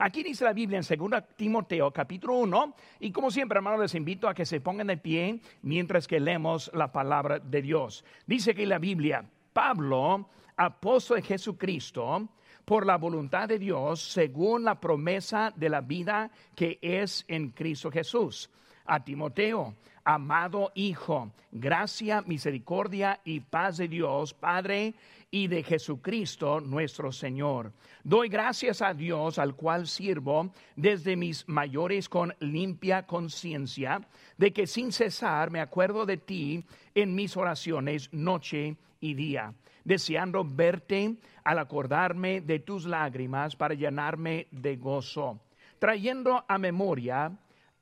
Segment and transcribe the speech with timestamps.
[0.00, 4.28] Aquí dice la Biblia en 2 Timoteo capítulo 1 y como siempre hermanos les invito
[4.28, 8.04] a que se pongan de pie mientras que leemos la palabra de Dios.
[8.24, 12.28] Dice que la Biblia, Pablo, apóstol de Jesucristo,
[12.64, 17.90] por la voluntad de Dios, según la promesa de la vida que es en Cristo
[17.90, 18.50] Jesús.
[18.84, 19.74] A Timoteo,
[20.08, 24.94] amado Hijo, gracia, misericordia y paz de Dios, Padre,
[25.30, 27.74] y de Jesucristo nuestro Señor.
[28.04, 34.00] Doy gracias a Dios al cual sirvo desde mis mayores con limpia conciencia,
[34.38, 39.52] de que sin cesar me acuerdo de ti en mis oraciones noche y día,
[39.84, 45.38] deseando verte al acordarme de tus lágrimas para llenarme de gozo,
[45.78, 47.30] trayendo a memoria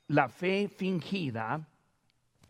[0.09, 1.65] la fe fingida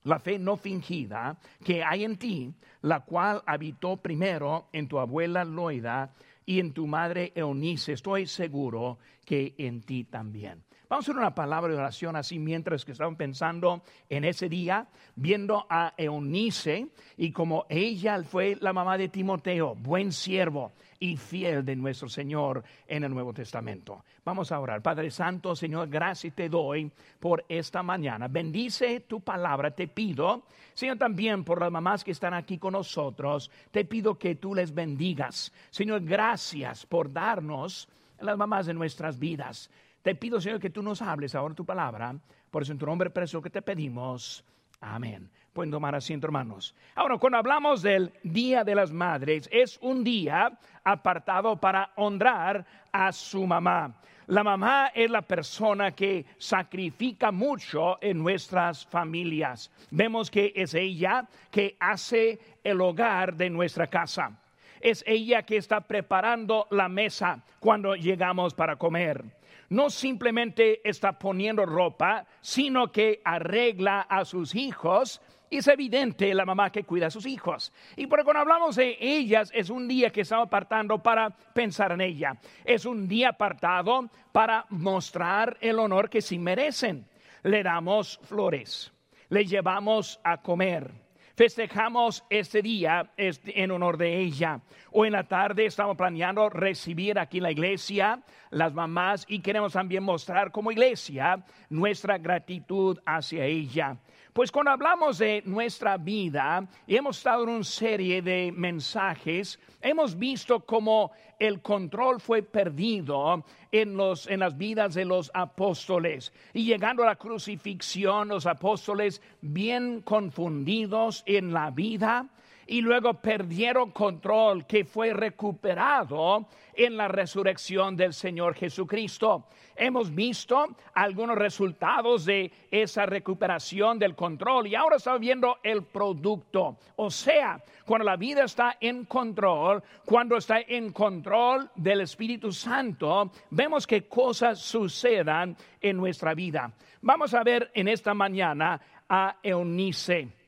[0.06, 5.44] la fe no fingida que hay en ti, la cual habitó primero en tu abuela
[5.44, 6.14] Loida
[6.44, 7.92] y en tu madre Eunice.
[7.92, 10.62] Estoy seguro que en ti también.
[10.88, 14.86] Vamos a hacer una palabra de oración así mientras que estaban pensando en ese día,
[15.16, 21.64] viendo a Eunice y como ella fue la mamá de Timoteo, buen siervo y fiel
[21.64, 24.04] de nuestro Señor en el Nuevo Testamento.
[24.24, 24.80] Vamos a orar.
[24.80, 28.28] Padre Santo, Señor, gracias te doy por esta mañana.
[28.28, 30.44] Bendice tu palabra, te pido.
[30.72, 34.72] Señor, también por las mamás que están aquí con nosotros, te pido que tú les
[34.72, 35.52] bendigas.
[35.70, 37.88] Señor, gracias por darnos
[38.20, 39.68] las mamás de nuestras vidas.
[40.06, 42.14] Te pido, Señor, que tú nos hables ahora tu palabra.
[42.52, 44.44] Por eso en tu nombre preso que te pedimos.
[44.80, 45.28] Amén.
[45.52, 46.76] Pueden tomar asiento, hermanos.
[46.94, 53.10] Ahora, cuando hablamos del Día de las Madres, es un día apartado para honrar a
[53.10, 53.96] su mamá.
[54.28, 59.72] La mamá es la persona que sacrifica mucho en nuestras familias.
[59.90, 64.38] Vemos que es ella que hace el hogar de nuestra casa.
[64.80, 69.35] Es ella que está preparando la mesa cuando llegamos para comer
[69.70, 75.20] no simplemente está poniendo ropa, sino que arregla a sus hijos.
[75.48, 77.72] Y es evidente la mamá que cuida a sus hijos.
[77.94, 82.00] Y por cuando hablamos de ellas, es un día que estamos apartando para pensar en
[82.00, 82.36] ella.
[82.64, 87.06] Es un día apartado para mostrar el honor que sí merecen.
[87.44, 88.92] Le damos flores,
[89.28, 91.05] le llevamos a comer
[91.36, 94.58] Festejamos este día en honor de ella.
[94.90, 99.74] Hoy en la tarde estamos planeando recibir aquí en la iglesia las mamás y queremos
[99.74, 103.98] también mostrar como iglesia nuestra gratitud hacia ella.
[104.36, 110.18] Pues cuando hablamos de nuestra vida y hemos estado en una serie de mensajes, hemos
[110.18, 116.34] visto cómo el control fue perdido en, los, en las vidas de los apóstoles.
[116.52, 122.28] Y llegando a la crucifixión, los apóstoles bien confundidos en la vida
[122.66, 129.46] y luego perdieron control que fue recuperado en la resurrección del Señor Jesucristo.
[129.74, 136.76] Hemos visto algunos resultados de esa recuperación del control y ahora estamos viendo el producto.
[136.96, 143.30] O sea, cuando la vida está en control, cuando está en control del Espíritu Santo,
[143.50, 146.72] vemos que cosas sucedan en nuestra vida.
[147.02, 150.45] Vamos a ver en esta mañana a Eunice.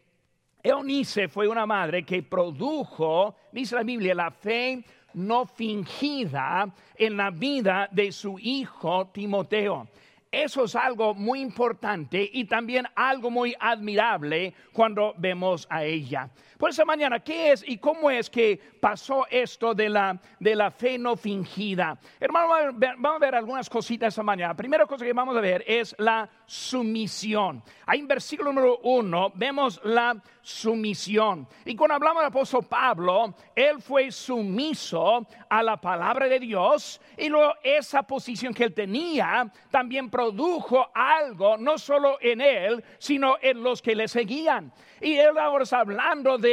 [0.63, 7.31] Eunice fue una madre que produjo, dice la Biblia, la fe no fingida en la
[7.31, 9.89] vida de su hijo Timoteo.
[10.31, 16.29] Eso es algo muy importante y también algo muy admirable cuando vemos a ella.
[16.59, 20.73] Por esa mañana, ¿qué es y cómo es que pasó esto de la, de la
[20.73, 21.97] fe no fingida?
[22.19, 24.49] Hermano, vamos a ver algunas cositas esta mañana.
[24.49, 27.63] La primera cosa que vamos a ver es la sumisión.
[27.87, 31.47] Ahí en versículo número uno vemos la sumisión.
[31.65, 37.29] Y cuando hablamos del apóstol Pablo, él fue sumiso a la palabra de Dios y
[37.29, 43.63] luego esa posición que él tenía también produjo algo, no solo en él, sino en
[43.63, 44.73] los que le seguían.
[45.01, 46.48] Y él ahora está hablando de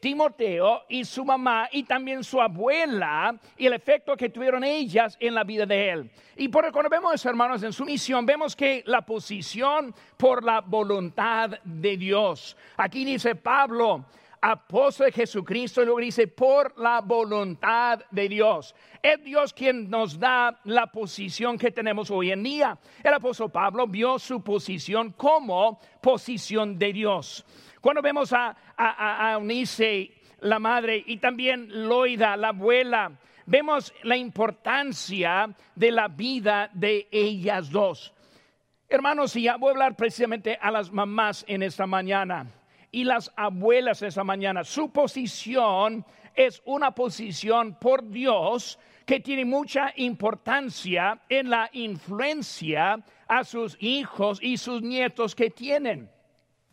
[0.00, 5.34] Timoteo y su mamá y también su abuela y el efecto que tuvieron ellas en
[5.34, 6.10] la vida de él.
[6.36, 11.50] Y por cuando vemos hermanos en su misión, vemos que la posición por la voluntad
[11.64, 12.56] de Dios.
[12.76, 14.04] Aquí dice Pablo,
[14.40, 18.74] apóstol de Jesucristo, y luego dice, por la voluntad de Dios.
[19.02, 22.78] Es Dios quien nos da la posición que tenemos hoy en día.
[23.02, 27.44] El apóstol Pablo vio su posición como posición de Dios.
[27.80, 33.12] Cuando vemos a, a, a Unice, la madre, y también Loida, la abuela,
[33.46, 38.12] vemos la importancia de la vida de ellas dos.
[38.88, 42.46] Hermanos, y ya voy a hablar precisamente a las mamás en esta mañana
[42.90, 44.64] y las abuelas esta mañana.
[44.64, 46.04] Su posición
[46.34, 54.38] es una posición por Dios que tiene mucha importancia en la influencia a sus hijos
[54.42, 56.10] y sus nietos que tienen.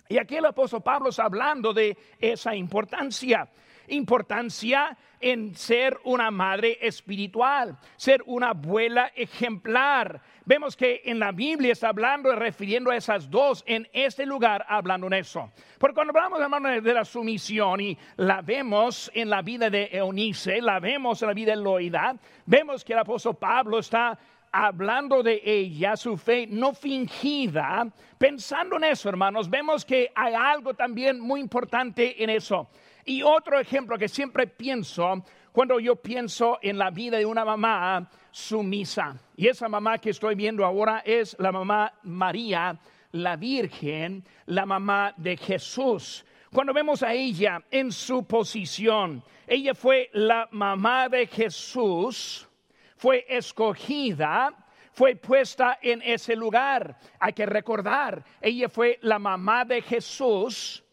[0.07, 3.49] Y aquí el apóstol Pablo está hablando de esa importancia
[3.87, 10.21] importancia en ser una madre espiritual, ser una abuela ejemplar.
[10.45, 14.65] Vemos que en la Biblia está hablando y refiriendo a esas dos en este lugar,
[14.67, 15.51] hablando en eso.
[15.79, 20.61] Porque cuando hablamos hermano, de la sumisión y la vemos en la vida de Eunice,
[20.61, 22.15] la vemos en la vida de Loida,
[22.45, 24.17] vemos que el apóstol Pablo está
[24.57, 27.85] hablando de ella, su fe no fingida,
[28.17, 32.69] pensando en eso, hermanos, vemos que hay algo también muy importante en eso.
[33.03, 38.09] Y otro ejemplo que siempre pienso cuando yo pienso en la vida de una mamá
[38.31, 39.17] sumisa.
[39.35, 42.79] Y esa mamá que estoy viendo ahora es la mamá María,
[43.11, 46.25] la Virgen, la mamá de Jesús.
[46.53, 52.47] Cuando vemos a ella en su posición, ella fue la mamá de Jesús,
[52.95, 54.53] fue escogida,
[54.91, 56.97] fue puesta en ese lugar.
[57.19, 60.85] Hay que recordar, ella fue la mamá de Jesús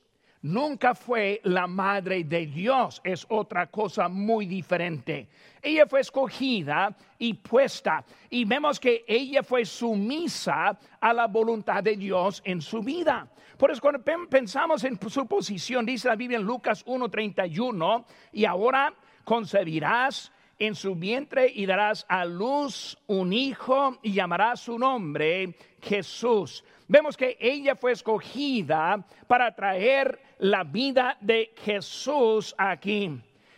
[0.43, 5.29] nunca fue la madre de Dios, es otra cosa muy diferente.
[5.63, 11.97] Ella fue escogida y puesta y vemos que ella fue sumisa a la voluntad de
[11.97, 13.29] Dios en su vida.
[13.57, 18.93] Por eso cuando pensamos en su posición, dice la Biblia en Lucas 1:31, y ahora
[19.25, 20.33] concebirás
[20.63, 26.63] en su vientre y darás a luz un hijo y llamarás su nombre Jesús.
[26.87, 33.11] Vemos que ella fue escogida para traer la vida de Jesús aquí.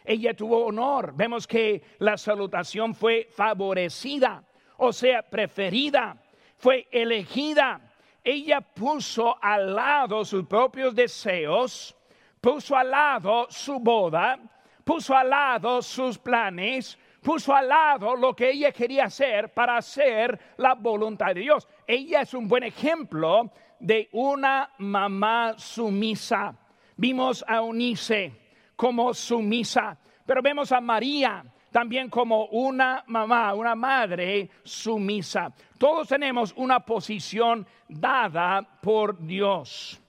[0.03, 1.12] Ella tuvo honor.
[1.15, 4.43] Vemos que la salutación fue favorecida,
[4.79, 6.17] o sea, preferida,
[6.56, 7.83] fue elegida.
[8.25, 11.95] Ella puso al lado sus propios deseos,
[12.41, 14.39] puso al lado su boda,
[14.84, 20.38] puso al lado sus planes, puso al lado lo que ella quería hacer para hacer
[20.58, 21.66] la voluntad de Dios.
[21.86, 23.50] Ella es un buen ejemplo
[23.81, 26.54] de una mamá sumisa.
[26.96, 28.32] Vimos a Unice
[28.76, 31.44] como sumisa, pero vemos a María
[31.75, 35.52] también como una mamá, una madre sumisa.
[35.76, 40.00] Todos tenemos una posición dada por Dios.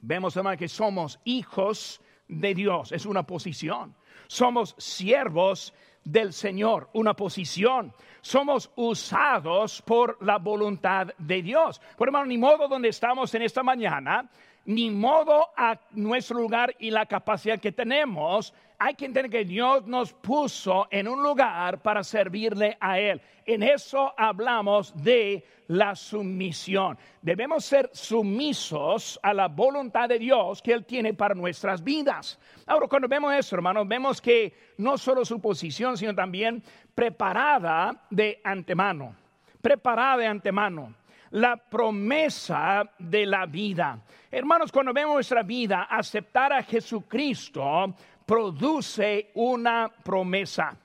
[0.00, 3.94] Vemos además que somos hijos de Dios, es una posición.
[4.26, 5.72] Somos siervos
[6.04, 7.92] del Señor, una posición.
[8.20, 11.80] Somos usados por la voluntad de Dios.
[11.96, 14.28] Por hermano, ni modo donde estamos en esta mañana,
[14.64, 19.86] ni modo a nuestro lugar y la capacidad que tenemos, hay que entender que Dios
[19.86, 23.20] nos puso en un lugar para servirle a Él.
[23.44, 26.98] En eso hablamos de la sumisión.
[27.22, 32.38] Debemos ser sumisos a la voluntad de Dios que Él tiene para nuestras vidas.
[32.66, 36.62] Ahora, cuando vemos eso, hermanos, vemos que no solo su posición, sino también
[36.94, 39.14] preparada de antemano.
[39.60, 40.94] Preparada de antemano
[41.30, 43.98] la promesa de la vida.
[44.30, 47.94] Hermanos, cuando vemos nuestra vida, aceptar a Jesucristo
[48.26, 50.76] produce una promesa.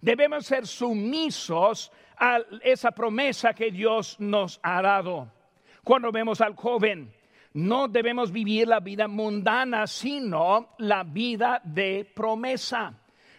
[0.00, 5.32] Debemos ser sumisos a esa promesa que Dios nos ha dado.
[5.84, 7.12] Cuando vemos al joven,
[7.54, 12.92] no debemos vivir la vida mundana, sino la vida de promesa.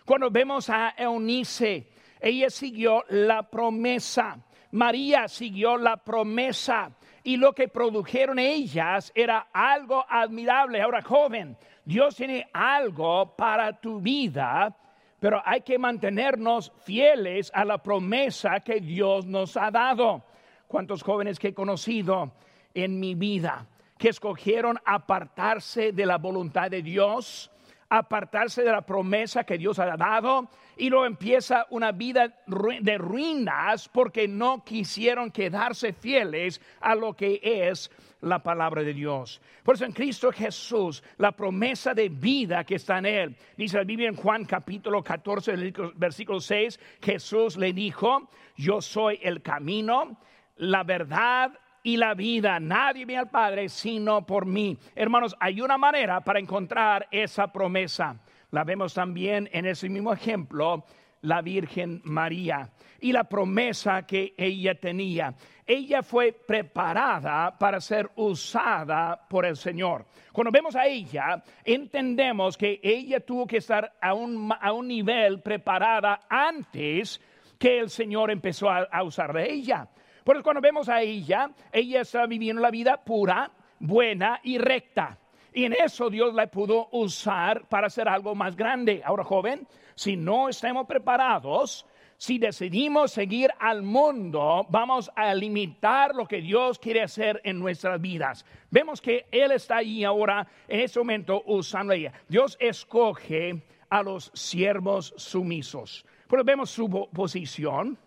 [0.06, 4.38] Cuando vemos a Eunice, ella siguió la promesa.
[4.72, 6.92] María siguió la promesa
[7.24, 10.82] y lo que produjeron ellas era algo admirable.
[10.82, 14.75] Ahora, joven, Dios tiene algo para tu vida,
[15.20, 20.24] pero hay que mantenernos fieles a la promesa que Dios nos ha dado.
[20.67, 22.32] ¿Cuántos jóvenes que he conocido
[22.74, 23.65] en mi vida
[23.98, 27.51] que escogieron apartarse de la voluntad de Dios?
[27.89, 33.89] Apartarse de la promesa que Dios ha dado y luego empieza una vida de ruinas
[33.89, 37.89] porque no quisieron quedarse fieles a lo que es
[38.22, 39.41] la palabra de Dios.
[39.63, 43.84] Por eso en Cristo Jesús, la promesa de vida que está en Él, dice la
[43.84, 50.17] Biblia en Juan capítulo 14, versículo 6, Jesús le dijo, yo soy el camino,
[50.58, 51.58] la verdad
[51.89, 52.60] y la vida.
[52.60, 54.77] Nadie viene al Padre sino por mí.
[54.96, 58.15] Hermanos, hay una manera para encontrar esa promesa.
[58.51, 60.86] La vemos también en ese mismo ejemplo,
[61.22, 62.69] la Virgen María
[63.01, 65.34] y la promesa que ella tenía.
[65.65, 70.05] Ella fue preparada para ser usada por el Señor.
[70.31, 75.41] Cuando vemos a ella, entendemos que ella tuvo que estar a un, a un nivel
[75.41, 77.19] preparada antes
[77.58, 79.89] que el Señor empezó a, a usar de ella.
[80.29, 85.17] Por eso cuando vemos a ella, ella está viviendo la vida pura, buena y recta.
[85.51, 89.01] Y en eso Dios la pudo usar para hacer algo más grande.
[89.03, 91.83] Ahora, joven, si no estamos preparados,
[92.15, 98.00] si decidimos seguir al mundo, vamos a limitar lo que Dios quiere hacer en nuestras
[98.00, 98.45] vidas.
[98.69, 102.13] Vemos que Él está ahí ahora, en este momento, usando ella.
[102.27, 106.05] Dios escoge a los siervos sumisos.
[106.27, 107.98] Pero vemos su posición,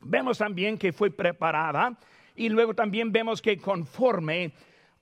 [0.00, 1.98] vemos también que fue preparada
[2.34, 4.52] y luego también vemos que conforme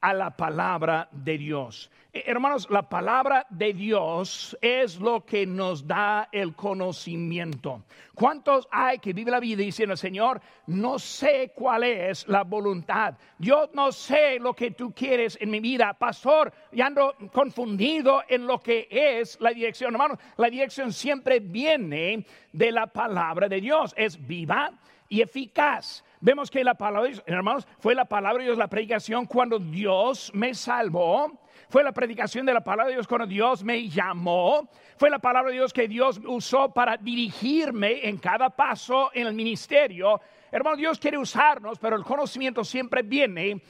[0.01, 1.91] a la palabra de Dios.
[2.13, 7.83] Eh, hermanos, la palabra de Dios es lo que nos da el conocimiento.
[8.15, 13.15] ¿Cuántos hay que viven la vida diciendo, Señor, no sé cuál es la voluntad?
[13.39, 15.93] Yo no sé lo que tú quieres en mi vida.
[15.95, 19.95] Pastor, ya ando confundido en lo que es la dirección.
[19.95, 23.93] Hermanos, la dirección siempre viene de la palabra de Dios.
[23.97, 24.73] Es viva
[25.09, 26.05] y eficaz.
[26.21, 30.55] Vemos que la palabra, hermanos, fue la palabra de Dios, la predicación cuando Dios me
[30.55, 31.41] salvó.
[31.69, 34.69] Fue la predicación de la palabra de Dios cuando Dios me llamó.
[34.97, 39.35] Fue la palabra de Dios que Dios usó para dirigirme en cada paso en el
[39.35, 40.21] ministerio.
[40.51, 43.63] Hermanos, Dios quiere usarnos, pero el conocimiento siempre viene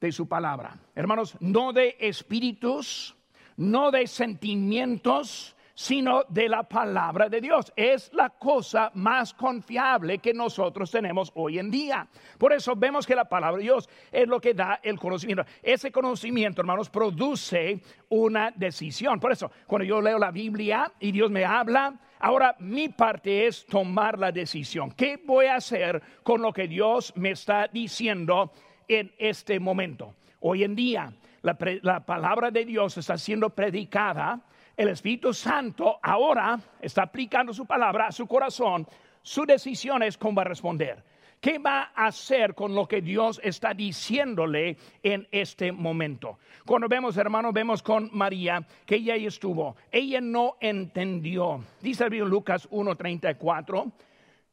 [0.00, 0.78] de su palabra.
[0.94, 3.16] Hermanos, no de espíritus,
[3.56, 7.72] no de sentimientos, sino de la palabra de Dios.
[7.76, 12.08] Es la cosa más confiable que nosotros tenemos hoy en día.
[12.36, 15.44] Por eso vemos que la palabra de Dios es lo que da el conocimiento.
[15.62, 19.20] Ese conocimiento, hermanos, produce una decisión.
[19.20, 23.64] Por eso, cuando yo leo la Biblia y Dios me habla, ahora mi parte es
[23.64, 24.90] tomar la decisión.
[24.90, 28.50] ¿Qué voy a hacer con lo que Dios me está diciendo
[28.88, 30.16] en este momento?
[30.40, 34.42] Hoy en día, la, la palabra de Dios está siendo predicada
[34.78, 38.86] el Espíritu Santo ahora está aplicando su palabra a su corazón.
[39.22, 41.02] Su decisión es cómo va a responder.
[41.40, 46.38] ¿Qué va a hacer con lo que Dios está diciéndole en este momento?
[46.64, 49.74] Cuando vemos, hermanos, vemos con María que ella ahí estuvo.
[49.90, 51.64] Ella no entendió.
[51.80, 53.92] Dice el Lucas 1:34.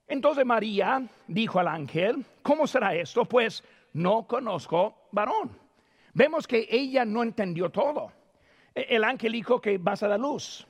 [0.07, 3.25] Entonces María dijo al ángel, ¿cómo será esto?
[3.25, 3.63] Pues
[3.93, 5.51] no conozco varón.
[6.13, 8.11] Vemos que ella no entendió todo.
[8.75, 10.67] El ángel dijo que vas a dar luz.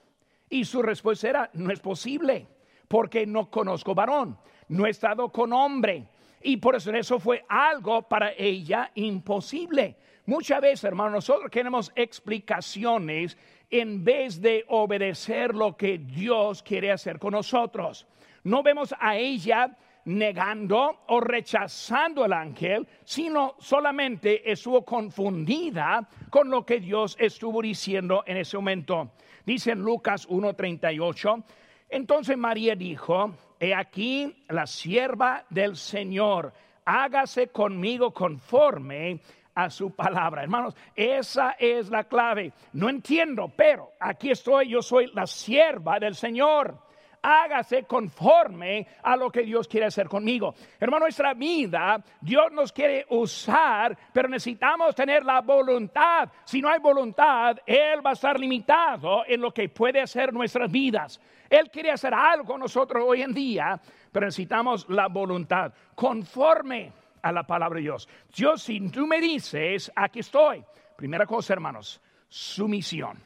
[0.49, 2.47] Y su respuesta era, no es posible,
[2.87, 4.37] porque no conozco varón,
[4.69, 6.07] no he estado con hombre.
[6.43, 9.97] Y por eso eso fue algo para ella imposible.
[10.27, 13.37] Muchas veces, hermanos, nosotros queremos explicaciones
[13.71, 18.05] en vez de obedecer lo que Dios quiere hacer con nosotros.
[18.43, 26.65] No vemos a ella negando o rechazando al ángel, sino solamente estuvo confundida con lo
[26.65, 29.11] que Dios estuvo diciendo en ese momento.
[29.45, 31.43] Dice en Lucas 1:38,
[31.89, 36.53] entonces María dijo, he aquí la sierva del Señor,
[36.85, 39.19] hágase conmigo conforme
[39.55, 40.43] a su palabra.
[40.43, 42.51] Hermanos, esa es la clave.
[42.73, 46.84] No entiendo, pero aquí estoy, yo soy la sierva del Señor
[47.25, 50.53] hágase conforme a lo que Dios quiere hacer conmigo.
[50.79, 56.29] Hermano, nuestra vida, Dios nos quiere usar, pero necesitamos tener la voluntad.
[56.45, 60.71] Si no hay voluntad, Él va a estar limitado en lo que puede hacer nuestras
[60.71, 61.19] vidas.
[61.49, 63.79] Él quiere hacer algo nosotros hoy en día,
[64.11, 66.91] pero necesitamos la voluntad conforme
[67.21, 68.07] a la palabra de Dios.
[68.35, 70.63] Dios, si tú me dices, aquí estoy.
[70.95, 73.19] Primera cosa, hermanos, sumisión.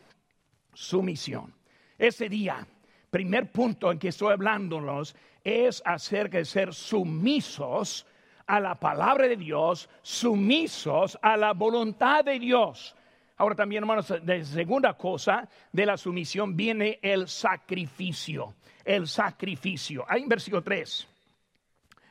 [0.73, 1.53] Sumisión.
[1.97, 2.65] Ese día
[3.09, 8.05] primer punto en que estoy hablándonos es acerca de ser sumisos
[8.45, 12.95] a la palabra de Dios, sumisos a la voluntad de Dios.
[13.37, 18.55] Ahora también, hermanos, de segunda cosa de la sumisión viene el sacrificio.
[18.83, 20.03] El sacrificio.
[20.07, 21.07] Ahí en versículo 3.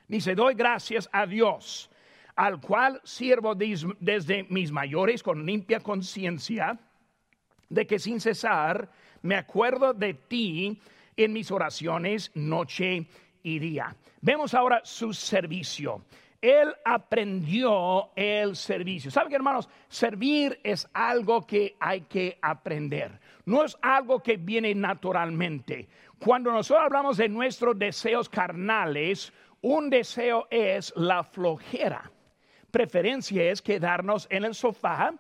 [0.07, 1.91] Dice, doy gracias a Dios,
[2.35, 6.79] al cual sirvo desde mis mayores con limpia conciencia,
[7.69, 8.91] de que sin cesar
[9.23, 10.81] me acuerdo de ti
[11.17, 13.07] en mis oraciones noche
[13.43, 13.95] y día.
[14.21, 16.03] Vemos ahora su servicio.
[16.41, 19.11] Él aprendió el servicio.
[19.11, 19.69] ¿Saben, hermanos?
[19.89, 23.19] Servir es algo que hay que aprender.
[23.45, 25.89] No es algo que viene naturalmente.
[26.21, 29.33] Cuando nosotros hablamos de nuestros deseos carnales,
[29.63, 32.11] un deseo es la flojera.
[32.71, 35.15] Preferencia es quedarnos en el sofá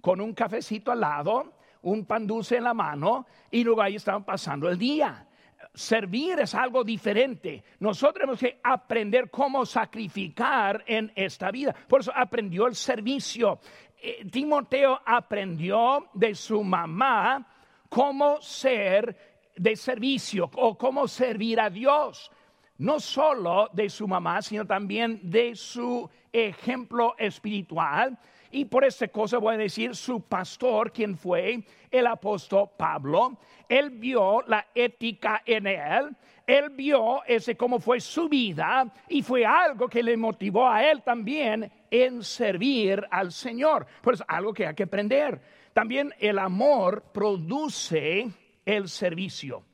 [0.00, 1.53] con un cafecito al lado
[1.84, 5.26] un pan dulce en la mano y luego ahí estaban pasando el día.
[5.72, 7.64] Servir es algo diferente.
[7.80, 11.74] Nosotros tenemos que aprender cómo sacrificar en esta vida.
[11.88, 13.58] Por eso aprendió el servicio.
[14.00, 17.46] Eh, Timoteo aprendió de su mamá
[17.88, 22.30] cómo ser de servicio o cómo servir a Dios.
[22.76, 28.18] no solo de su mamá, sino también de su ejemplo espiritual.
[28.54, 33.36] Y por esta cosa voy a decir su pastor, quien fue el apóstol Pablo.
[33.68, 39.44] Él vio la ética en él, él vio ese cómo fue su vida y fue
[39.44, 43.88] algo que le motivó a él también en servir al Señor.
[44.00, 45.40] Pues algo que hay que aprender.
[45.72, 48.30] También el amor produce
[48.64, 49.64] el servicio.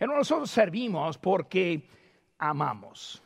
[0.00, 1.88] Nosotros servimos porque
[2.36, 3.22] amamos.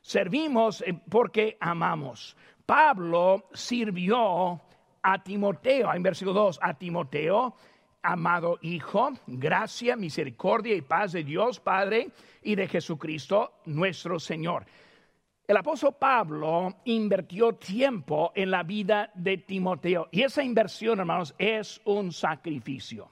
[0.00, 2.34] Servimos eh, porque amamos.
[2.68, 4.60] Pablo sirvió
[5.02, 7.54] a Timoteo, en versículo 2, a Timoteo,
[8.02, 12.10] amado Hijo, gracia, misericordia y paz de Dios Padre
[12.42, 14.66] y de Jesucristo nuestro Señor.
[15.46, 21.80] El apóstol Pablo invirtió tiempo en la vida de Timoteo y esa inversión, hermanos, es
[21.86, 23.08] un sacrificio.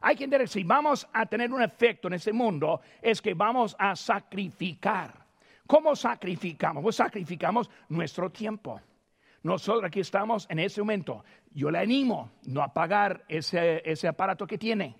[0.00, 3.74] Hay que entender, si vamos a tener un efecto en este mundo, es que vamos
[3.80, 5.26] a sacrificar.
[5.66, 6.84] ¿Cómo sacrificamos?
[6.84, 8.80] Pues sacrificamos nuestro tiempo.
[9.42, 11.24] Nosotros aquí estamos en ese momento.
[11.52, 14.94] Yo le animo no apagar ese, ese aparato que tiene.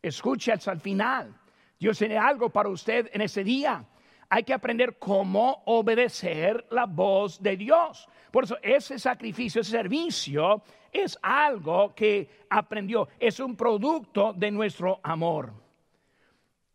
[0.00, 1.34] Escuche hasta el final.
[1.78, 3.84] Dios tiene algo para usted en ese día.
[4.28, 8.08] Hay que aprender cómo obedecer la voz de Dios.
[8.30, 15.00] Por eso ese sacrificio, ese servicio es algo que aprendió, es un producto de nuestro
[15.02, 15.52] amor.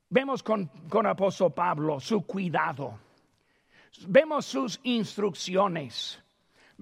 [0.10, 3.00] Vemos con, con apóstol Pablo su cuidado,
[4.08, 6.21] vemos sus instrucciones.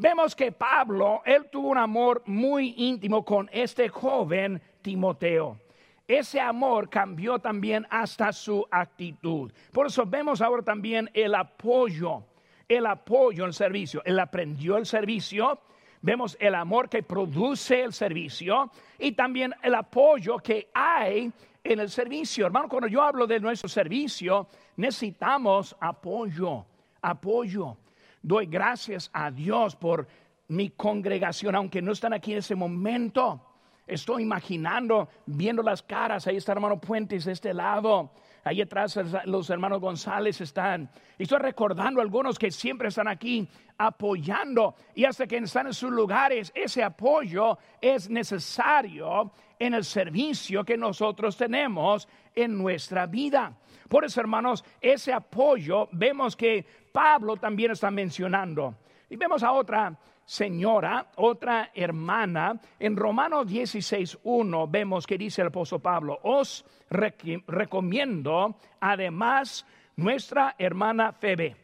[0.02, 5.60] Vemos que Pablo, él tuvo un amor muy íntimo con este joven Timoteo.
[6.08, 9.52] Ese amor cambió también hasta su actitud.
[9.74, 12.24] Por eso vemos ahora también el apoyo,
[12.70, 14.02] el apoyo el servicio.
[14.06, 15.60] Él aprendió el servicio,
[16.02, 21.30] vemos el amor que produce el servicio y también el apoyo que hay
[21.62, 22.46] en el servicio.
[22.46, 26.66] Hermano, cuando yo hablo de nuestro servicio, necesitamos apoyo,
[27.02, 27.76] apoyo.
[28.22, 30.08] Doy gracias a Dios por
[30.50, 33.46] mi congregación, aunque no están aquí en ese momento.
[33.88, 38.12] Estoy imaginando, viendo las caras, ahí está hermano Puentes de este lado,
[38.44, 40.92] ahí atrás los hermanos González están.
[41.18, 43.48] Y estoy recordando algunos que siempre están aquí
[43.78, 50.64] apoyando y hasta que están en sus lugares, ese apoyo es necesario en el servicio
[50.64, 53.54] que nosotros tenemos en nuestra vida.
[53.90, 58.76] Por eso, hermanos, ese apoyo vemos que Pablo también está mencionando.
[59.10, 62.60] Y vemos a otra señora, otra hermana.
[62.80, 71.56] En Romanos 16.1 vemos que dice el apóstol Pablo, os recomiendo además nuestra hermana Febe,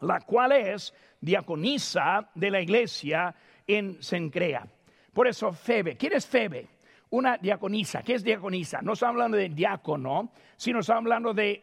[0.00, 3.34] la cual es diaconisa de la iglesia
[3.66, 4.66] en Sencrea.
[5.12, 6.66] Por eso Febe, ¿quién es Febe?
[7.12, 8.02] Una diaconisa.
[8.02, 8.82] ¿Qué es diaconisa?
[8.82, 11.62] No estamos hablando de diácono, sino estamos hablando de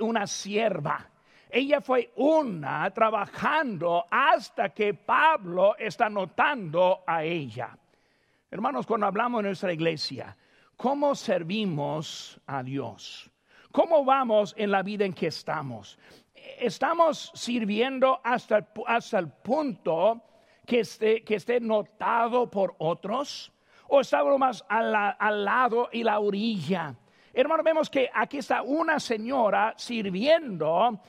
[0.00, 1.10] una sierva
[1.50, 7.78] ella fue una trabajando hasta que Pablo está notando a ella.
[8.50, 10.36] Hermanos, cuando hablamos en nuestra iglesia,
[10.76, 13.30] ¿cómo servimos a Dios?
[13.72, 15.98] ¿Cómo vamos en la vida en que estamos?
[16.58, 20.22] ¿Estamos sirviendo hasta el, hasta el punto
[20.66, 23.52] que esté, que esté notado por otros?
[23.88, 26.94] ¿O estamos más al, al lado y la orilla?
[27.32, 31.00] Hermano, vemos que aquí está una señora sirviendo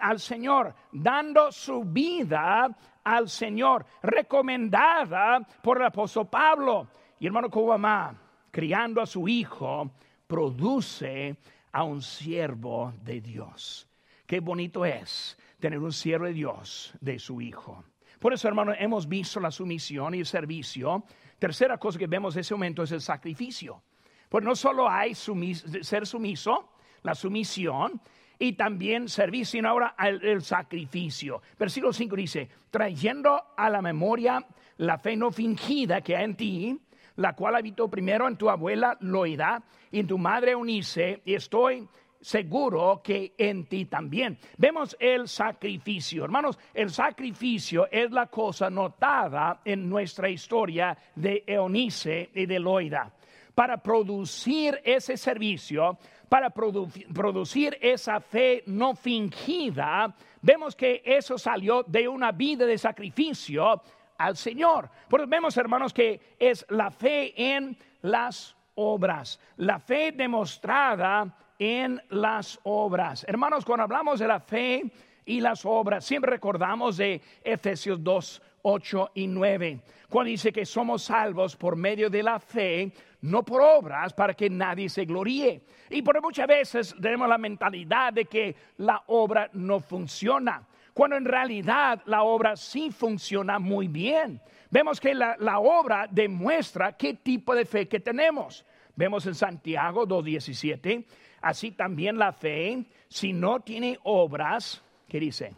[0.00, 2.68] al Señor, dando su vida
[3.04, 6.88] al Señor, recomendada por el apóstol Pablo.
[7.20, 8.14] Y hermano, como mamá,
[8.50, 9.90] criando a su hijo,
[10.26, 11.36] produce
[11.72, 13.88] a un siervo de Dios.
[14.26, 17.84] Qué bonito es tener un siervo de Dios de su hijo.
[18.18, 21.04] Por eso, hermano, hemos visto la sumisión y el servicio.
[21.38, 23.82] Tercera cosa que vemos en ese momento es el sacrificio.
[24.28, 28.00] Pues no solo hay ser sumiso, la sumisión,
[28.38, 31.42] y también servicio, sino ahora el, sacrificio.
[31.58, 34.44] Versículo 5 dice, trayendo a la memoria
[34.76, 36.78] la fe no fingida que hay en ti,
[37.16, 41.88] la cual habitó primero en tu abuela Loida y en tu madre Unice, y estoy
[42.20, 44.38] seguro que en ti también.
[44.56, 46.24] Vemos el sacrificio.
[46.24, 53.12] Hermanos, el sacrificio es la cosa notada en nuestra historia de Eunice y de Loida.
[53.54, 62.06] Para producir ese servicio, para producir esa fe no fingida, vemos que eso salió de
[62.06, 63.82] una vida de sacrificio
[64.18, 64.90] al Señor.
[65.08, 72.58] Porque vemos, hermanos, que es la fe en las obras, la fe demostrada en las
[72.62, 73.24] obras.
[73.28, 74.90] Hermanos, cuando hablamos de la fe
[75.28, 76.04] y las obras.
[76.04, 82.08] Siempre recordamos de Efesios 2, 8 y 9, cuando dice que somos salvos por medio
[82.08, 82.90] de la fe,
[83.20, 85.62] no por obras, para que nadie se gloríe.
[85.90, 91.26] Y por muchas veces tenemos la mentalidad de que la obra no funciona, cuando en
[91.26, 94.40] realidad la obra sí funciona muy bien.
[94.70, 98.64] Vemos que la, la obra demuestra qué tipo de fe que tenemos.
[98.96, 101.04] Vemos en Santiago 2.17,
[101.40, 105.54] así también la fe, si no tiene obras, ¿qué dice?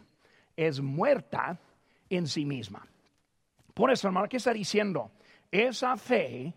[0.55, 1.59] Es muerta
[2.09, 2.87] en sí misma.
[3.73, 5.11] Por eso, hermano, ¿qué está diciendo?
[5.51, 6.53] Esa fe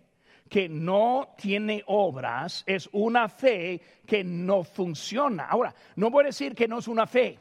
[0.48, 5.46] que no tiene obras es una fe que no funciona.
[5.46, 7.38] Ahora, no voy a decir que no es una fe,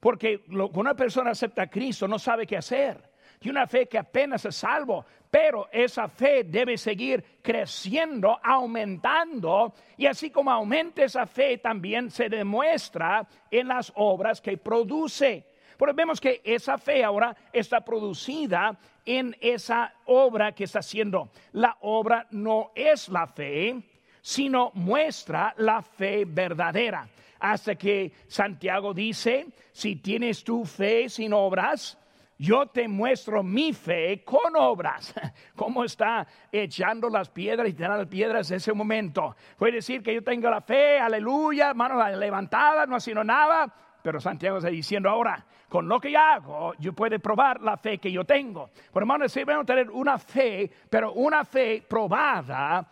[0.00, 3.10] porque cuando una persona acepta a Cristo no sabe qué hacer.
[3.40, 10.04] Y una fe que apenas es salvo, pero esa fe debe seguir creciendo, aumentando, y
[10.04, 15.46] así como aumenta esa fe, también se demuestra en las obras que produce.
[15.78, 21.30] Porque vemos que esa fe ahora está producida en esa obra que está haciendo.
[21.52, 23.80] La obra no es la fe,
[24.20, 27.08] sino muestra la fe verdadera.
[27.40, 31.96] Hasta que Santiago dice, si tienes tu fe sin obras,
[32.42, 35.14] yo te muestro mi fe con obras.
[35.54, 39.36] ¿Cómo está echando las piedras y tirando las piedras en ese momento?
[39.56, 43.72] Puede decir que yo tengo la fe, aleluya, manos levantadas, no ha sido nada.
[44.02, 47.98] Pero Santiago está diciendo ahora, con lo que yo hago, yo puedo probar la fe
[47.98, 48.70] que yo tengo.
[48.90, 52.90] Por hermano, sí, vamos a tener una fe, pero una fe probada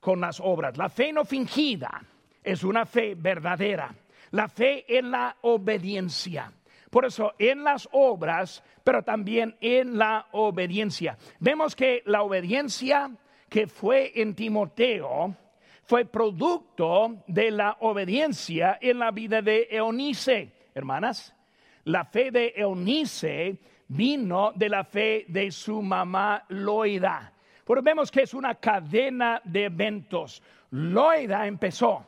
[0.00, 0.76] con las obras.
[0.76, 2.02] La fe no fingida
[2.42, 3.94] es una fe verdadera.
[4.32, 6.50] La fe en la obediencia.
[6.94, 11.18] Por eso, en las obras, pero también en la obediencia.
[11.40, 13.10] Vemos que la obediencia
[13.48, 15.34] que fue en Timoteo
[15.82, 20.52] fue producto de la obediencia en la vida de Eunice.
[20.72, 21.34] Hermanas,
[21.82, 27.32] la fe de Eunice vino de la fe de su mamá Loida.
[27.66, 30.40] Pero vemos que es una cadena de eventos.
[30.70, 32.06] Loida empezó,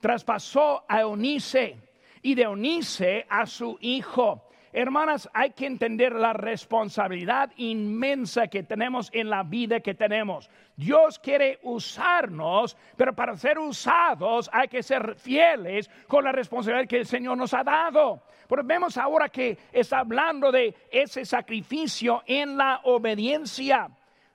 [0.00, 1.76] traspasó a Eunice
[2.24, 4.48] y de Eunice a su hijo.
[4.72, 10.50] Hermanas, hay que entender la responsabilidad inmensa que tenemos en la vida que tenemos.
[10.74, 16.98] Dios quiere usarnos, pero para ser usados hay que ser fieles con la responsabilidad que
[16.98, 18.22] el Señor nos ha dado.
[18.48, 23.88] Pero vemos ahora que está hablando de ese sacrificio en la obediencia.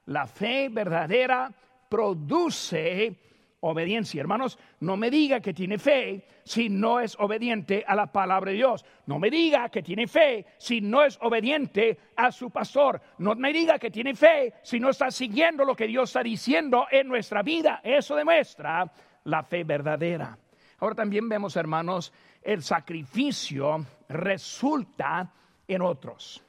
[0.06, 1.52] La fe verdadera
[1.90, 3.29] produce
[3.62, 4.22] obediencia.
[4.22, 8.58] Hermanos, no me diga que tiene fe si no es obediente a la palabra de
[8.58, 8.86] Dios.
[9.06, 13.02] No me diga que tiene fe si no es obediente a su pastor.
[13.18, 16.88] No me diga que tiene fe si no está siguiendo lo que Dios está diciendo
[16.90, 17.82] en nuestra vida.
[17.84, 18.92] Eso demuestra
[19.26, 20.38] la fe verdadera.
[20.80, 25.32] Ahora también vemos, hermanos, el sacrificio resulta
[25.68, 26.44] en otros.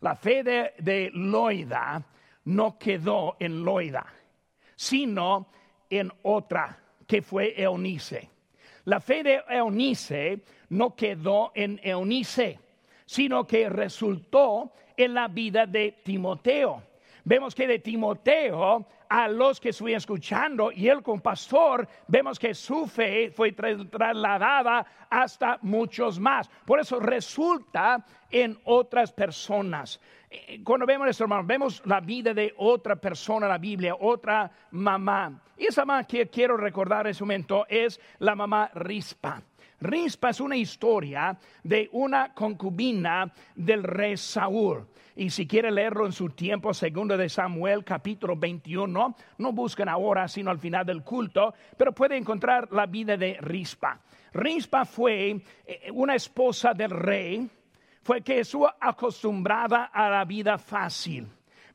[0.00, 2.04] La fe de, Loida
[2.44, 4.06] no quedó en Loida,
[4.76, 5.48] sino
[5.90, 8.30] en otra, que fue Eunice.
[8.84, 12.58] La fe de Eunice no quedó en Eunice,
[13.06, 16.82] sino que resultó en la vida de Timoteo.
[17.24, 21.22] Vemos que de Timoteo a los que estuvieron escuchando y él con
[22.06, 26.48] vemos que su fe fue trasladada hasta muchos más.
[26.64, 30.00] Por eso resulta en otras personas.
[30.30, 35.40] Eh, cuando vemos esto, hermano, vemos la vida de otra persona la Biblia, otra mamá.
[35.56, 39.42] Y esa mamá que quiero recordar en ese momento es la mamá Rispa.
[39.80, 44.86] Rispa es una historia de una concubina del rey Saúl.
[45.14, 50.26] Y si quiere leerlo en su tiempo, segundo de Samuel, capítulo 21, no busquen ahora,
[50.28, 54.00] sino al final del culto, pero puede encontrar la vida de Rispa.
[54.32, 57.48] Rispa fue eh, una esposa del rey,
[58.02, 61.26] fue que estuvo acostumbrada a la vida fácil.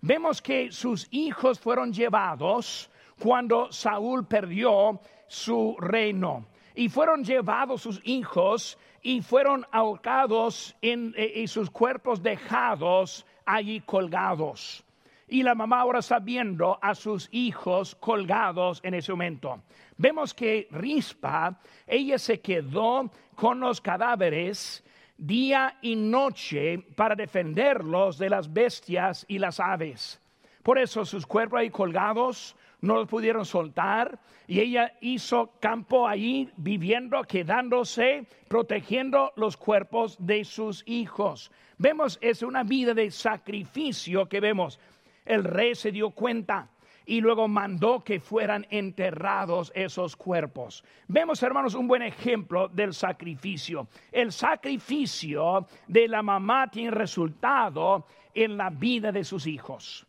[0.02, 2.90] Vemos que sus hijos fueron llevados
[3.20, 6.46] cuando Saúl perdió su reino.
[6.76, 13.82] Y fueron llevados sus hijos y fueron ahorcados en, eh, y sus cuerpos dejados allí
[13.82, 14.84] colgados.
[15.28, 19.62] Y la mamá ahora está viendo a sus hijos colgados en ese momento.
[19.98, 24.84] Vemos que Rispa, ella se quedó con los cadáveres
[25.18, 30.20] día y noche para defenderlos de las bestias y las aves.
[30.64, 36.50] Por eso sus cuerpos ahí colgados no los pudieron soltar y ella hizo campo ahí
[36.56, 41.52] viviendo, quedándose, protegiendo los cuerpos de sus hijos.
[41.78, 44.80] Vemos, es una vida de sacrificio que vemos.
[45.26, 46.70] El rey se dio cuenta.
[47.06, 50.86] y luego mandó que fueran enterrados esos cuerpos.
[51.10, 53.90] Vemos, hermanos, un buen ejemplo del sacrificio.
[54.10, 60.08] El sacrificio de la mamá tiene resultado en la vida de sus hijos.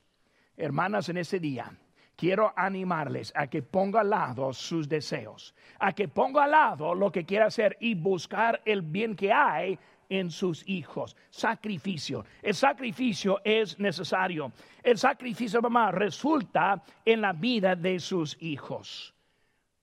[0.56, 1.72] Hermanas, en ese día
[2.16, 7.10] quiero animarles a que ponga al lado sus deseos, a que ponga al lado lo
[7.10, 11.16] que quiera hacer y buscar el bien que hay en sus hijos.
[11.30, 12.24] Sacrificio.
[12.42, 14.52] El sacrificio es necesario.
[14.82, 19.14] El sacrificio, mamá, resulta en la vida de sus hijos.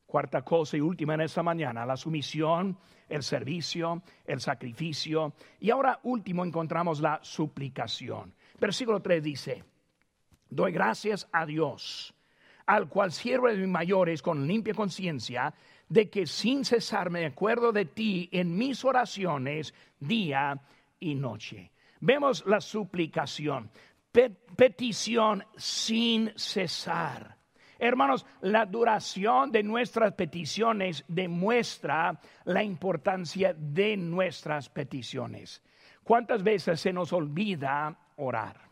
[0.05, 5.33] Cuarta cosa y última en esta mañana, la sumisión, el servicio, el sacrificio.
[5.59, 8.33] Y ahora último encontramos la suplicación.
[8.59, 9.63] Versículo 3 dice,
[10.51, 12.13] doy gracias a Dios,
[12.67, 15.53] al cual siervo de mis mayores con limpia conciencia,
[15.89, 20.61] de que sin cesar me acuerdo de ti en mis oraciones día
[20.99, 21.71] y noche.
[21.99, 23.71] Vemos la suplicación,
[24.55, 27.37] petición sin cesar.
[27.77, 35.63] Hermanos, la duración de nuestras peticiones demuestra la importancia de nuestras peticiones.
[36.03, 38.70] ¿Cuántas veces se nos olvida orar?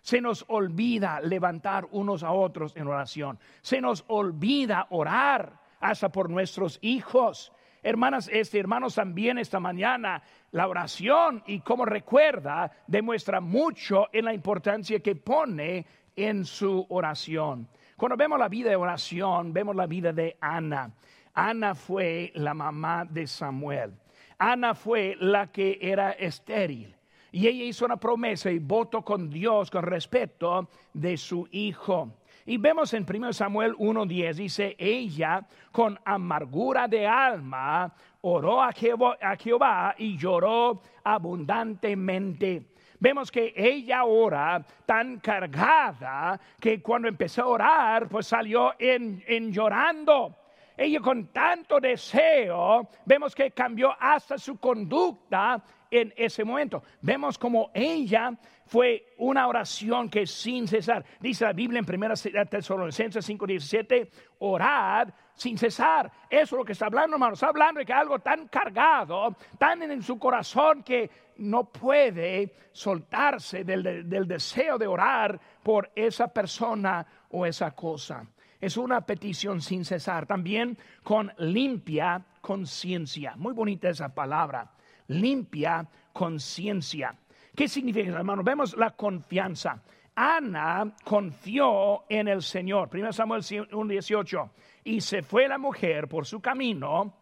[0.00, 3.38] Se nos olvida levantar unos a otros en oración.
[3.62, 7.52] Se nos olvida orar hasta por nuestros hijos.
[7.82, 14.34] Hermanas, este, hermanos, también esta mañana la oración y como recuerda demuestra mucho en la
[14.34, 17.68] importancia que pone en su oración.
[17.96, 20.92] Cuando vemos la vida de oración, vemos la vida de Ana.
[21.34, 23.94] Ana fue la mamá de Samuel.
[24.38, 26.97] Ana fue la que era estéril.
[27.30, 32.18] Y ella hizo una promesa y voto con Dios con respeto de su hijo.
[32.46, 39.94] Y vemos en 1 Samuel 1.10, dice, ella con amargura de alma oró a Jehová,
[39.98, 42.70] y lloró abundantemente.
[43.00, 49.52] Vemos que ella ora tan cargada que cuando empezó a orar, pues salió en, en
[49.52, 50.34] llorando
[50.78, 55.60] ella con tanto deseo, vemos que cambió hasta su conducta
[55.90, 56.82] en ese momento.
[57.00, 58.32] Vemos como ella
[58.66, 62.14] fue una oración que sin cesar, dice la Biblia en 1
[62.50, 66.10] Tesalonicenses 5:17, orad sin cesar.
[66.28, 67.34] Eso es lo que está hablando, hermano.
[67.34, 73.64] Está hablando de que algo tan cargado, tan en su corazón que no puede soltarse
[73.64, 78.26] del, del deseo de orar por esa persona o esa cosa.
[78.60, 83.34] Es una petición sin cesar, también con limpia conciencia.
[83.36, 84.72] Muy bonita esa palabra,
[85.08, 87.14] limpia conciencia.
[87.54, 88.42] ¿Qué significa, hermano?
[88.42, 89.82] Vemos la confianza.
[90.14, 92.90] Ana confió en el Señor.
[92.92, 94.50] 1 Samuel 1.18.
[94.84, 97.14] Y se fue la mujer por su camino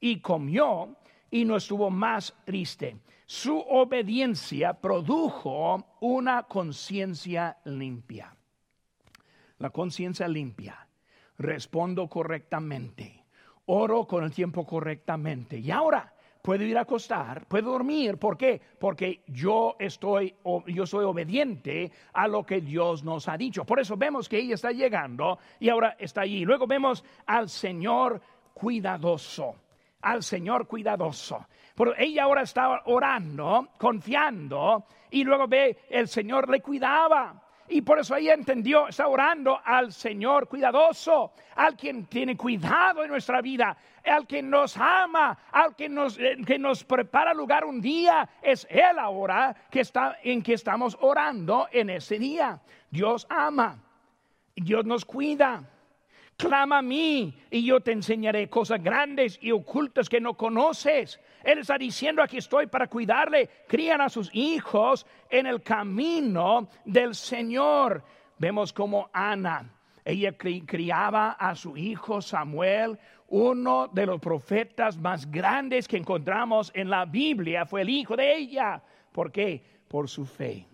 [0.00, 0.96] y comió
[1.30, 2.96] y no estuvo más triste.
[3.26, 8.34] Su obediencia produjo una conciencia limpia.
[9.58, 10.86] La conciencia limpia.
[11.38, 13.24] Respondo correctamente.
[13.66, 15.58] Oro con el tiempo correctamente.
[15.58, 18.18] Y ahora puedo ir a acostar, puedo dormir.
[18.18, 18.60] ¿Por qué?
[18.78, 20.34] Porque yo estoy,
[20.66, 23.64] yo soy obediente a lo que Dios nos ha dicho.
[23.64, 26.44] Por eso vemos que ella está llegando y ahora está allí.
[26.44, 28.20] Luego vemos al Señor
[28.52, 29.54] cuidadoso,
[30.02, 31.46] al Señor cuidadoso.
[31.74, 37.40] Pero ella ahora está orando, confiando, y luego ve el Señor le cuidaba.
[37.72, 43.10] Y por eso ella entendió, está orando al Señor cuidadoso, al quien tiene cuidado en
[43.10, 47.80] nuestra vida, al que nos ama, al que nos, eh, que nos prepara lugar un
[47.80, 48.28] día.
[48.42, 52.60] Es Él ahora que está, en que estamos orando en ese día.
[52.90, 53.78] Dios ama,
[54.54, 55.62] Dios nos cuida.
[56.36, 61.20] Clama a mí y yo te enseñaré cosas grandes y ocultas que no conoces.
[61.44, 63.48] Él está diciendo, aquí estoy para cuidarle.
[63.68, 68.02] Crían a sus hijos en el camino del Señor.
[68.38, 69.70] Vemos como Ana,
[70.04, 76.90] ella criaba a su hijo Samuel, uno de los profetas más grandes que encontramos en
[76.90, 78.82] la Biblia, fue el hijo de ella.
[79.12, 79.62] ¿Por qué?
[79.86, 80.66] Por su fe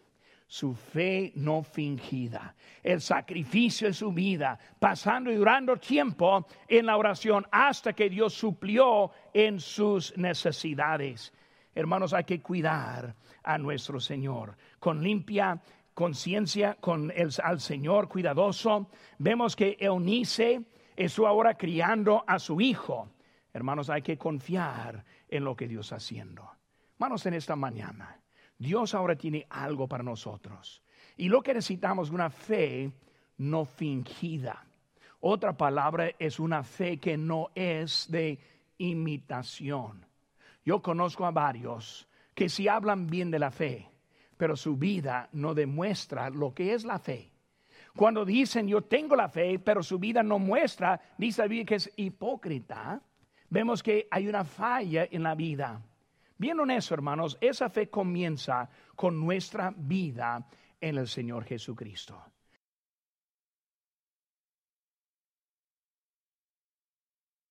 [0.49, 6.97] su fe no fingida, el sacrificio de su vida, pasando y durando tiempo en la
[6.97, 11.35] oración hasta que Dios suplió en sus necesidades.
[11.75, 15.61] Hermanos, hay que cuidar a nuestro Señor con limpia
[15.93, 18.89] conciencia, con el al Señor cuidadoso.
[19.19, 20.65] Vemos que Eunice
[21.09, 23.11] su ahora criando a su hijo.
[23.53, 26.51] Hermanos, hay que confiar en lo que Dios está haciendo.
[26.95, 28.19] Hermanos, en esta mañana
[28.59, 30.83] Dios ahora tiene algo para nosotros.
[31.17, 32.93] Y lo que necesitamos es una fe
[33.39, 34.65] no fingida.
[35.21, 38.39] Otra palabra es una fe que no es de
[38.79, 40.07] imitación.
[40.65, 43.89] Yo conozco a varios que si hablan bien de la fe,
[44.37, 47.33] pero su vida no demuestra lo que es la fe.
[47.97, 51.91] Cuando dicen yo tengo la fe, pero su vida no muestra, dice la que es
[51.97, 53.03] hipócrita,
[53.51, 55.83] vemos que hay una falla en la vida.
[56.41, 60.47] Bien honesto, hermanos, esa fe comienza con nuestra vida
[60.81, 62.23] en el Señor Jesucristo.